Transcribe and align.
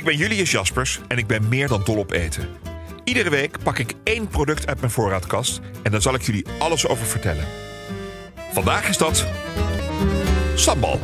Ik 0.00 0.06
ben 0.06 0.16
Julius 0.16 0.50
Jaspers 0.50 1.00
en 1.08 1.18
ik 1.18 1.26
ben 1.26 1.48
meer 1.48 1.68
dan 1.68 1.82
dol 1.84 1.96
op 1.96 2.10
eten. 2.10 2.48
Iedere 3.04 3.30
week 3.30 3.62
pak 3.62 3.78
ik 3.78 3.94
één 4.04 4.28
product 4.28 4.66
uit 4.66 4.80
mijn 4.80 4.92
voorraadkast 4.92 5.60
en 5.82 5.90
daar 5.90 6.02
zal 6.02 6.14
ik 6.14 6.22
jullie 6.22 6.46
alles 6.58 6.86
over 6.86 7.06
vertellen. 7.06 7.44
Vandaag 8.52 8.88
is 8.88 8.96
dat 8.96 9.26
sambal. 10.54 11.00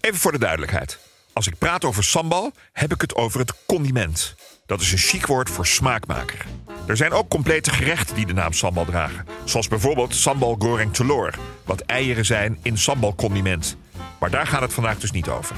Even 0.00 0.18
voor 0.18 0.32
de 0.32 0.38
duidelijkheid. 0.38 0.98
Als 1.32 1.46
ik 1.46 1.58
praat 1.58 1.84
over 1.84 2.04
sambal, 2.04 2.52
heb 2.72 2.92
ik 2.92 3.00
het 3.00 3.14
over 3.14 3.40
het 3.40 3.52
condiment. 3.66 4.34
Dat 4.66 4.80
is 4.80 4.92
een 4.92 4.98
chic 4.98 5.26
woord 5.26 5.50
voor 5.50 5.66
smaakmaker. 5.66 6.44
Er 6.86 6.96
zijn 6.96 7.12
ook 7.12 7.28
complete 7.28 7.70
gerechten 7.70 8.14
die 8.14 8.26
de 8.26 8.32
naam 8.32 8.52
sambal 8.52 8.84
dragen. 8.84 9.26
Zoals 9.44 9.68
bijvoorbeeld 9.68 10.14
sambal 10.14 10.56
goreng 10.58 10.94
telur, 10.94 11.34
wat 11.64 11.80
eieren 11.80 12.24
zijn 12.24 12.58
in 12.62 12.78
sambalcondiment. 12.78 13.76
Maar 14.20 14.30
daar 14.30 14.46
gaat 14.46 14.60
het 14.60 14.72
vandaag 14.72 14.98
dus 14.98 15.10
niet 15.10 15.28
over. 15.28 15.56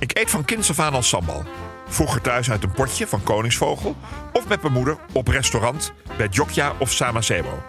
Ik 0.00 0.18
eet 0.18 0.30
van 0.30 0.44
kinds 0.44 0.70
af 0.70 0.78
aan 0.78 0.92
al 0.92 1.02
sambal. 1.02 1.44
Vroeger 1.88 2.20
thuis 2.20 2.50
uit 2.50 2.62
een 2.62 2.72
potje 2.72 3.06
van 3.06 3.22
Koningsvogel... 3.22 3.96
of 4.32 4.48
met 4.48 4.62
mijn 4.62 4.74
moeder 4.74 4.98
op 5.12 5.28
restaurant 5.28 5.92
bij 6.16 6.28
Jokja 6.30 6.72
of 6.78 6.92
Samasebo. 6.92 7.62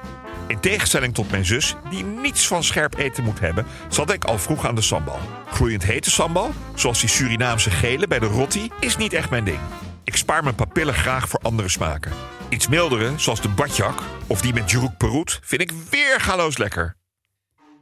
In 0.48 0.60
tegenstelling 0.60 1.14
tot 1.14 1.32
mijn 1.32 1.46
zus, 1.46 1.76
die 1.90 2.04
niets 2.04 2.48
van 2.48 2.64
scherp 2.64 2.98
eten 2.98 3.24
moet 3.24 3.40
hebben... 3.40 3.66
zat 3.90 4.12
ik 4.14 4.24
al 4.24 4.38
vroeg 4.38 4.68
aan 4.68 4.76
de 4.76 4.82
sambal. 4.82 5.20
Gloeiend 5.52 5.84
hete 5.84 6.12
sambal, 6.12 6.52
zoals 6.76 7.00
die 7.00 7.10
Surinaamse 7.10 7.70
gele 7.70 8.08
bij 8.08 8.20
de 8.20 8.26
rotti... 8.26 8.72
is 8.80 8.98
niet 8.98 9.14
echt 9.14 9.30
mijn 9.30 9.44
ding. 9.44 9.60
Ik 10.04 10.16
spaar 10.16 10.44
mijn 10.44 10.56
papillen 10.56 10.94
graag 10.94 11.30
voor 11.30 11.40
andere 11.40 11.70
smaken. 11.70 12.12
Iets 12.50 12.68
mildere, 12.68 13.12
zoals 13.16 13.42
de 13.42 13.50
badjak 13.50 14.02
of 14.28 14.42
die 14.42 14.54
met 14.54 14.72
jeruk 14.72 14.98
perut... 14.98 15.40
vind 15.44 15.62
ik 15.62 15.72
weergaloos 15.90 16.58
lekker. 16.58 16.96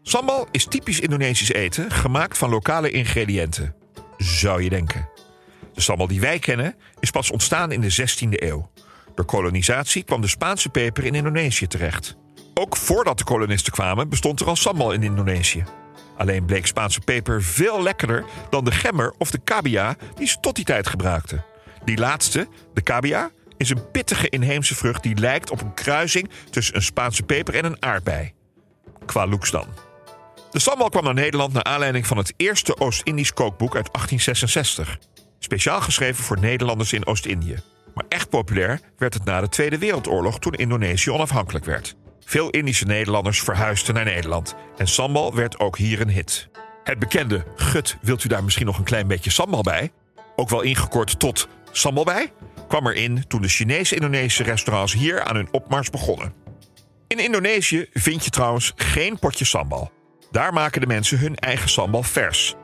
Sambal 0.02 0.48
is 0.52 0.66
typisch 0.66 1.00
Indonesisch 1.00 1.52
eten, 1.52 1.92
gemaakt 1.92 2.38
van 2.38 2.50
lokale 2.50 2.92
ingrediënten. 2.92 3.79
Zou 4.20 4.64
je 4.64 4.70
denken. 4.70 5.10
De 5.74 5.82
sambal 5.82 6.08
die 6.08 6.20
wij 6.20 6.40
kennen 6.40 6.76
is 7.00 7.12
pas 7.12 7.32
ontstaan 7.32 7.72
in 7.72 7.82
de 7.82 7.92
16e 7.92 8.30
eeuw. 8.30 8.72
Door 9.16 9.26
kolonisatie 9.26 10.04
kwam 10.04 10.22
de 10.22 10.28
Spaanse 10.28 10.70
peper 10.70 11.04
in 11.04 11.16
Indonesië 11.16 11.68
terecht. 11.68 12.18
Ook 12.54 12.76
voordat 12.78 13.18
de 13.18 13.24
kolonisten 13.24 13.74
kwamen 13.74 14.10
bestond 14.10 14.40
er 14.40 14.48
al 14.48 14.56
sambal 14.56 14.92
in 14.92 15.04
Indonesië. 15.04 15.64
Alleen 16.18 16.46
bleek 16.46 16.68
Spaanse 16.68 17.00
peper 17.00 17.44
veel 17.44 17.84
lekkerder 17.84 18.26
dan 18.50 18.66
de 18.66 18.72
gemmer 18.72 19.14
of 19.18 19.32
de 19.32 19.44
cabia 19.44 19.96
die 20.16 20.28
ze 20.28 20.40
tot 20.40 20.56
die 20.56 20.66
tijd 20.66 20.88
gebruikten. 20.88 21.46
Die 21.86 21.98
laatste, 21.98 22.48
de 22.74 22.84
cabia, 22.84 23.32
is 23.58 23.70
een 23.70 23.92
pittige 23.92 24.30
inheemse 24.30 24.76
vrucht 24.76 25.04
die 25.04 25.18
lijkt 25.18 25.52
op 25.52 25.62
een 25.62 25.74
kruising 25.74 26.30
tussen 26.50 26.76
een 26.76 26.82
Spaanse 26.82 27.24
peper 27.24 27.56
en 27.56 27.66
een 27.66 27.84
aardbei. 27.84 28.34
Qua 29.06 29.28
looks 29.28 29.52
dan. 29.52 29.89
De 30.52 30.60
sambal 30.60 30.90
kwam 30.90 31.04
naar 31.04 31.14
Nederland 31.14 31.54
naar 31.54 31.64
aanleiding 31.64 32.08
van 32.08 32.18
het 32.18 32.34
eerste 32.38 32.80
Oost-Indisch 32.80 33.34
kookboek 33.34 33.76
uit 33.76 33.90
1866. 33.92 34.98
Speciaal 35.40 35.82
geschreven 35.82 36.24
voor 36.24 36.40
Nederlanders 36.40 36.94
in 36.94 37.06
Oost-Indië. 37.06 37.60
Maar 37.94 38.06
echt 38.10 38.30
populair 38.30 38.80
werd 38.98 39.14
het 39.14 39.26
na 39.26 39.42
de 39.42 39.50
Tweede 39.50 39.78
Wereldoorlog 39.78 40.40
toen 40.40 40.54
Indonesië 40.54 41.12
onafhankelijk 41.12 41.66
werd. 41.66 41.96
Veel 42.26 42.50
Indische 42.50 42.86
Nederlanders 42.86 43.42
verhuisden 43.42 43.94
naar 43.94 44.06
Nederland 44.06 44.56
en 44.78 44.88
sambal 44.88 45.36
werd 45.36 45.60
ook 45.60 45.78
hier 45.78 46.02
een 46.02 46.10
hit. 46.10 46.50
Het 46.84 47.00
bekende 47.00 47.46
Gut, 47.56 47.98
wilt 48.02 48.24
u 48.24 48.28
daar 48.28 48.44
misschien 48.44 48.66
nog 48.66 48.78
een 48.78 48.84
klein 48.84 49.08
beetje 49.08 49.30
sambal 49.30 49.62
bij? 49.62 49.92
Ook 50.36 50.50
wel 50.50 50.62
ingekort 50.62 51.20
tot 51.20 51.48
sambal 51.72 52.04
bij? 52.04 52.34
kwam 52.68 52.88
erin 52.88 53.28
toen 53.28 53.42
de 53.42 53.48
Chinese-Indonesische 53.48 54.44
restaurants 54.44 54.94
hier 54.94 55.24
aan 55.24 55.36
hun 55.36 55.48
opmars 55.52 55.90
begonnen. 55.90 56.34
In 57.08 57.20
Indonesië 57.20 57.90
vind 57.94 58.24
je 58.24 58.30
trouwens 58.30 58.74
geen 58.76 59.20
potje 59.20 59.46
sambal. 59.46 59.92
Daar 60.32 60.54
maken 60.54 60.82
de 60.82 60.88
mensen 60.88 61.20
hun 61.20 61.36
eigen 61.36 61.70
sambal 61.70 62.04
vers. 62.04 62.56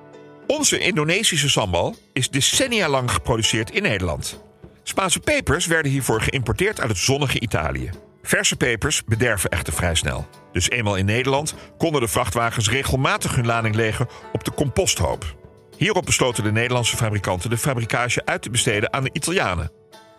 Onze 0.48 0.78
Indonesische 0.78 1.50
sambal 1.50 1.96
is 2.14 2.30
decennia 2.30 2.90
lang 2.90 3.12
geproduceerd 3.12 3.72
in 3.72 3.81
Nederland. 3.81 4.44
Spaanse 4.84 5.20
pepers 5.20 5.66
werden 5.66 5.92
hiervoor 5.92 6.22
geïmporteerd 6.22 6.80
uit 6.80 6.90
het 6.90 6.98
zonnige 6.98 7.40
Italië. 7.40 7.90
Verse 8.22 8.56
pepers 8.56 9.03
bederven 9.03 9.50
echter 9.50 9.74
vrij 9.74 9.96
snel. 9.96 10.28
Dus 10.52 10.70
eenmaal 10.70 10.96
in 10.96 11.06
Nederland 11.06 11.56
konden 11.78 12.02
de 12.02 12.08
vrachtwagens 12.08 12.70
regelmatig 12.70 13.36
hun 13.36 13.46
lading 13.46 13.76
legen 13.76 14.08
op 14.32 14.44
de 14.44 14.53
composthoop. 14.53 15.36
Hierop 15.78 16.06
besloten 16.06 16.44
de 16.44 16.52
Nederlandse 16.52 16.97
fabrikanten 16.97 17.50
de 17.50 17.58
fabrikage 17.58 18.26
uit 18.26 18.42
te 18.42 18.50
besteden 18.50 18.94
aan 18.94 19.03
de 19.03 19.09
Italianen. 19.14 19.72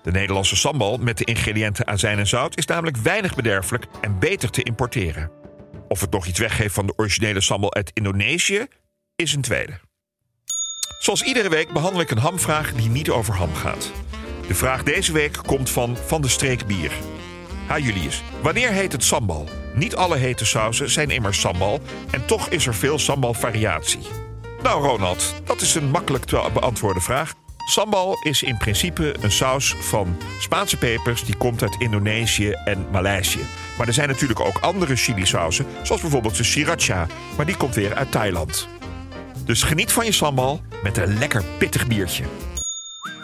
De 0.03 0.11
Nederlandse 0.11 0.57
sambal 0.57 0.97
met 0.99 1.19
de 1.19 1.25
ingrediënten 1.25 1.87
azijn 1.87 2.19
en 2.19 2.27
zout 2.27 2.59
is 2.59 2.67
namelijk 2.67 2.97
weinig 2.97 3.35
bederfelijk 3.35 3.85
en 4.01 4.19
beter 4.19 4.51
te 4.51 4.63
importeren. 4.63 5.31
Of 5.89 6.01
het 6.01 6.11
nog 6.11 6.27
iets 6.27 6.39
weggeeft 6.39 6.75
van 6.75 6.87
de 6.87 6.93
originele 6.97 7.41
sambal 7.41 7.75
uit 7.75 7.91
Indonesië, 7.95 8.67
is 9.17 9.35
een 9.35 9.41
tweede. 9.41 9.81
Zoals 10.99 11.23
iedere 11.23 11.49
week 11.49 11.73
behandel 11.73 12.01
ik 12.01 12.11
een 12.11 12.19
hamvraag 12.19 12.73
die 12.73 12.89
niet 12.89 13.11
over 13.11 13.35
ham 13.35 13.55
gaat. 13.55 13.93
De 14.47 14.55
vraag 14.55 14.83
deze 14.83 15.13
week 15.13 15.39
komt 15.47 15.71
van 15.71 15.97
Van 15.97 16.23
de 16.23 16.29
Streek 16.29 16.67
Bier. 16.67 16.93
Ha 17.67 17.79
Julius, 17.79 18.23
wanneer 18.43 18.71
heet 18.71 18.93
het 18.93 19.05
sambal? 19.05 19.49
Niet 19.75 19.97
alle 19.97 20.17
hete 20.17 20.45
sauzen 20.45 20.91
zijn 20.91 21.11
immers 21.11 21.41
sambal 21.41 21.81
en 22.11 22.27
toch 22.27 22.49
is 22.49 22.67
er 22.67 22.75
veel 22.75 22.99
sambal-variatie. 22.99 24.01
Nou 24.63 24.87
Ronald, 24.87 25.35
dat 25.45 25.61
is 25.61 25.75
een 25.75 25.91
makkelijk 25.91 26.25
te 26.25 26.51
beantwoorden 26.53 27.03
vraag. 27.03 27.35
Sambal 27.69 28.19
is 28.23 28.43
in 28.43 28.57
principe 28.57 29.15
een 29.21 29.33
saus 29.33 29.75
van 29.75 30.17
Spaanse 30.41 30.77
pepers 30.77 31.25
die 31.25 31.37
komt 31.37 31.63
uit 31.63 31.77
Indonesië 31.79 32.51
en 32.51 32.87
Maleisië. 32.91 33.45
Maar 33.79 33.87
er 33.87 33.93
zijn 33.93 34.09
natuurlijk 34.09 34.41
ook 34.41 34.59
andere 34.59 34.97
chilisausen, 34.97 35.67
zoals 35.83 36.01
bijvoorbeeld 36.01 36.37
de 36.37 36.45
sriracha, 36.45 37.07
maar 37.37 37.47
die 37.47 37.57
komt 37.57 37.75
weer 37.75 37.95
uit 37.95 38.11
Thailand. 38.11 38.69
Dus 39.45 39.63
geniet 39.63 39.93
van 39.93 40.05
je 40.05 40.13
sambal 40.13 40.61
met 40.83 40.97
een 40.97 41.19
lekker 41.19 41.45
pittig 41.59 41.87
biertje. 41.87 42.25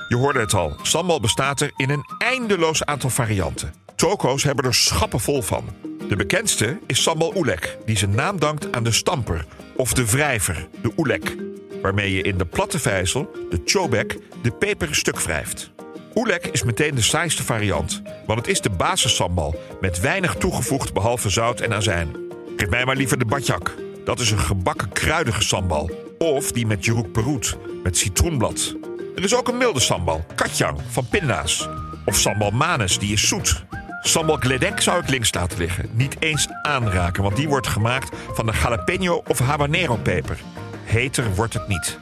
Je 0.08 0.16
hoorde 0.16 0.40
het 0.40 0.54
al, 0.54 0.76
sambal 0.82 1.20
bestaat 1.20 1.60
er 1.60 1.72
in 1.76 1.90
een 1.90 2.04
eindeloos 2.18 2.84
aantal 2.84 3.10
varianten. 3.10 3.74
Toko's 3.96 4.42
hebben 4.42 4.64
er 4.64 4.74
schappen 4.74 5.20
vol 5.20 5.42
van. 5.42 5.64
De 6.08 6.16
bekendste 6.16 6.78
is 6.86 7.02
sambal 7.02 7.36
oelek, 7.36 7.78
die 7.86 7.96
zijn 7.96 8.14
naam 8.14 8.38
dankt 8.38 8.72
aan 8.72 8.84
de 8.84 8.92
stamper 8.92 9.46
of 9.76 9.92
de 9.92 10.10
wrijver, 10.10 10.68
de 10.82 10.92
oelek, 10.96 11.36
waarmee 11.82 12.12
je 12.12 12.22
in 12.22 12.38
de 12.38 12.46
platte 12.46 12.78
vijzel, 12.78 13.30
de 13.50 13.60
chobek, 13.64 14.18
de 14.42 14.50
peper 14.50 14.94
stuk 14.94 15.20
wrijft. 15.20 15.71
Oelek 16.14 16.46
is 16.46 16.62
meteen 16.62 16.94
de 16.94 17.02
saaiste 17.02 17.42
variant, 17.42 18.02
want 18.26 18.38
het 18.38 18.48
is 18.48 18.60
de 18.60 18.70
basissambal 18.70 19.54
met 19.80 20.00
weinig 20.00 20.34
toegevoegd 20.34 20.92
behalve 20.92 21.28
zout 21.28 21.60
en 21.60 21.74
azijn. 21.74 22.16
Geef 22.56 22.68
mij 22.68 22.84
maar 22.84 22.96
liever 22.96 23.18
de 23.18 23.24
badjak. 23.24 23.74
Dat 24.04 24.20
is 24.20 24.30
een 24.30 24.38
gebakken 24.38 24.92
kruidige 24.92 25.42
sambal. 25.42 25.90
Of 26.18 26.52
die 26.52 26.66
met 26.66 26.84
jeruk 26.84 27.12
perut, 27.12 27.56
met 27.82 27.96
citroenblad. 27.96 28.74
Er 29.16 29.24
is 29.24 29.34
ook 29.34 29.48
een 29.48 29.56
milde 29.56 29.80
sambal, 29.80 30.24
katjang, 30.34 30.78
van 30.90 31.08
pinda's. 31.08 31.68
Of 32.04 32.16
sambal 32.16 32.50
manes, 32.50 32.98
die 32.98 33.12
is 33.12 33.28
zoet. 33.28 33.64
Sambal 34.02 34.36
gledek 34.36 34.80
zou 34.80 35.02
ik 35.02 35.08
links 35.08 35.34
laten 35.34 35.58
liggen. 35.58 35.90
Niet 35.92 36.16
eens 36.18 36.48
aanraken, 36.62 37.22
want 37.22 37.36
die 37.36 37.48
wordt 37.48 37.66
gemaakt 37.66 38.16
van 38.32 38.46
de 38.46 38.52
jalapeno 38.62 39.22
of 39.26 39.38
habanero 39.38 39.96
peper. 39.96 40.38
Heter 40.84 41.34
wordt 41.34 41.54
het 41.54 41.68
niet. 41.68 41.98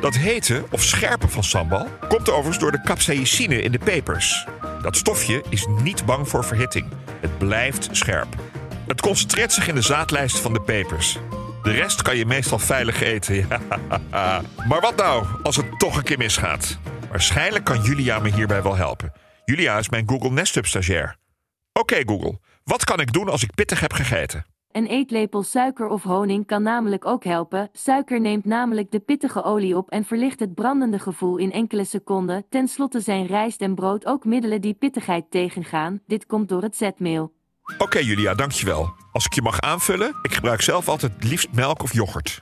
Dat 0.00 0.14
hete 0.14 0.64
of 0.70 0.82
scherpe 0.82 1.28
van 1.28 1.44
sambal 1.44 1.88
komt 2.08 2.28
overigens 2.28 2.58
door 2.58 2.72
de 2.72 2.82
capsaicine 2.82 3.62
in 3.62 3.72
de 3.72 3.78
pepers. 3.78 4.46
Dat 4.82 4.96
stofje 4.96 5.44
is 5.48 5.66
niet 5.82 6.04
bang 6.04 6.28
voor 6.28 6.44
verhitting. 6.44 6.86
Het 7.20 7.38
blijft 7.38 7.88
scherp. 7.92 8.34
Het 8.86 9.00
concentreert 9.00 9.52
zich 9.52 9.68
in 9.68 9.74
de 9.74 9.82
zaadlijst 9.82 10.38
van 10.38 10.52
de 10.52 10.60
pepers. 10.60 11.18
De 11.62 11.70
rest 11.70 12.02
kan 12.02 12.16
je 12.16 12.26
meestal 12.26 12.58
veilig 12.58 13.00
eten. 13.00 13.46
Maar 14.68 14.80
wat 14.80 14.96
nou 14.96 15.26
als 15.42 15.56
het 15.56 15.78
toch 15.78 15.96
een 15.96 16.02
keer 16.02 16.18
misgaat? 16.18 16.78
Waarschijnlijk 17.10 17.64
kan 17.64 17.82
Julia 17.82 18.18
me 18.18 18.32
hierbij 18.32 18.62
wel 18.62 18.76
helpen. 18.76 19.12
Julia 19.44 19.78
is 19.78 19.88
mijn 19.88 20.08
Google 20.08 20.30
Nest 20.30 20.54
Hub 20.54 20.66
stagiair. 20.66 21.16
Oké 21.72 22.02
Google, 22.06 22.38
wat 22.64 22.84
kan 22.84 23.00
ik 23.00 23.12
doen 23.12 23.28
als 23.28 23.42
ik 23.42 23.54
pittig 23.54 23.80
heb 23.80 23.92
gegeten? 23.92 24.46
Een 24.72 24.86
eetlepel 24.86 25.42
suiker 25.42 25.86
of 25.88 26.02
honing 26.02 26.46
kan 26.46 26.62
namelijk 26.62 27.06
ook 27.06 27.24
helpen. 27.24 27.68
Suiker 27.72 28.20
neemt 28.20 28.44
namelijk 28.44 28.90
de 28.90 28.98
pittige 28.98 29.42
olie 29.42 29.76
op 29.76 29.90
en 29.90 30.04
verlicht 30.04 30.40
het 30.40 30.54
brandende 30.54 30.98
gevoel 30.98 31.36
in 31.36 31.52
enkele 31.52 31.84
seconden. 31.84 32.44
Ten 32.48 32.68
slotte 32.68 33.00
zijn 33.00 33.26
rijst 33.26 33.60
en 33.60 33.74
brood 33.74 34.06
ook 34.06 34.24
middelen 34.24 34.60
die 34.60 34.74
pittigheid 34.74 35.24
tegengaan. 35.30 36.00
Dit 36.06 36.26
komt 36.26 36.48
door 36.48 36.62
het 36.62 36.76
zetmeel. 36.76 37.32
Oké 37.78 37.98
Julia, 37.98 38.34
dankjewel. 38.34 38.92
Als 39.12 39.24
ik 39.24 39.32
je 39.32 39.42
mag 39.42 39.60
aanvullen, 39.60 40.14
ik 40.22 40.34
gebruik 40.34 40.60
zelf 40.60 40.88
altijd 40.88 41.24
liefst 41.24 41.48
melk 41.52 41.82
of 41.82 41.92
yoghurt. 41.92 42.38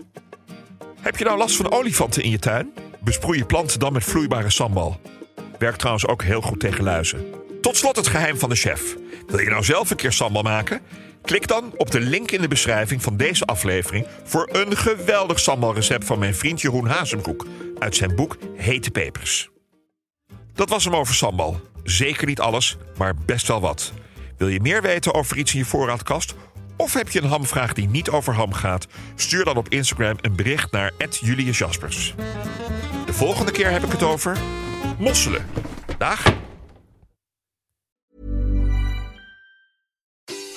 Heb 1.00 1.16
je 1.16 1.24
nou 1.24 1.38
last 1.38 1.56
van 1.56 1.72
olifanten 1.72 2.22
in 2.22 2.30
je 2.30 2.38
tuin? 2.38 2.72
Besproei 3.00 3.38
je 3.38 3.46
planten 3.46 3.78
dan 3.78 3.92
met 3.92 4.04
vloeibare 4.04 4.50
sambal. 4.50 5.00
Werkt 5.58 5.78
trouwens 5.78 6.06
ook 6.06 6.22
heel 6.22 6.40
goed 6.40 6.60
tegen 6.60 6.84
luizen. 6.84 7.24
Tot 7.60 7.76
slot 7.76 7.96
het 7.96 8.06
geheim 8.06 8.38
van 8.38 8.48
de 8.48 8.54
chef. 8.54 8.96
Wil 9.26 9.38
je 9.38 9.50
nou 9.50 9.64
zelf 9.64 9.90
een 9.90 9.96
keer 9.96 10.12
sambal 10.12 10.42
maken? 10.42 10.80
Klik 11.28 11.46
dan 11.46 11.72
op 11.76 11.90
de 11.90 12.00
link 12.00 12.30
in 12.30 12.40
de 12.40 12.48
beschrijving 12.48 13.02
van 13.02 13.16
deze 13.16 13.44
aflevering 13.44 14.06
voor 14.24 14.48
een 14.52 14.76
geweldig 14.76 15.40
sambalrecept 15.40 16.04
van 16.04 16.18
mijn 16.18 16.34
vriend 16.34 16.60
Jeroen 16.60 16.86
Hazenbroek 16.86 17.46
uit 17.78 17.96
zijn 17.96 18.14
boek 18.14 18.36
Hete 18.56 18.90
Pepers. 18.90 19.48
Dat 20.54 20.68
was 20.68 20.84
hem 20.84 20.94
over 20.94 21.14
sambal. 21.14 21.60
Zeker 21.82 22.26
niet 22.26 22.40
alles, 22.40 22.76
maar 22.96 23.14
best 23.26 23.48
wel 23.48 23.60
wat. 23.60 23.92
Wil 24.36 24.48
je 24.48 24.60
meer 24.60 24.82
weten 24.82 25.14
over 25.14 25.36
iets 25.36 25.52
in 25.52 25.58
je 25.58 25.64
voorraadkast? 25.64 26.34
Of 26.76 26.94
heb 26.94 27.08
je 27.08 27.22
een 27.22 27.28
hamvraag 27.28 27.72
die 27.72 27.88
niet 27.88 28.10
over 28.10 28.34
ham 28.34 28.52
gaat? 28.52 28.86
Stuur 29.14 29.44
dan 29.44 29.56
op 29.56 29.68
Instagram 29.68 30.16
een 30.20 30.36
bericht 30.36 30.72
naar 30.72 30.92
Julius 31.20 31.58
Jaspers. 31.58 32.14
De 33.06 33.12
volgende 33.12 33.52
keer 33.52 33.70
heb 33.70 33.84
ik 33.84 33.92
het 33.92 34.02
over 34.02 34.38
mosselen. 34.98 35.46
Dag! 35.98 36.22